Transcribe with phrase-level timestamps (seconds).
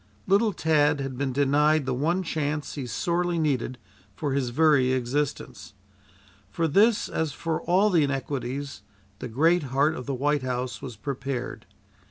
[0.25, 3.77] Little Tad had been denied the one chance he sorely needed
[4.15, 5.75] for his very existence.
[6.49, 8.81] For this, as for all the inequities
[9.19, 11.67] the great heart of the White House was prepared.